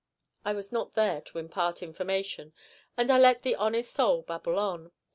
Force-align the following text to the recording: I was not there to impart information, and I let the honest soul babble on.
I 0.43 0.53
was 0.53 0.71
not 0.71 0.95
there 0.95 1.21
to 1.21 1.37
impart 1.37 1.83
information, 1.83 2.53
and 2.97 3.11
I 3.11 3.19
let 3.19 3.43
the 3.43 3.53
honest 3.55 3.91
soul 3.93 4.23
babble 4.23 4.57
on. 4.57 4.91